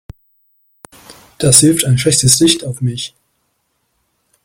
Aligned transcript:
Das 1.37 1.61
wirft 1.61 1.85
ein 1.85 1.99
schlechtes 1.99 2.39
Licht 2.39 2.65
auf 2.65 2.81
mich. 2.81 3.13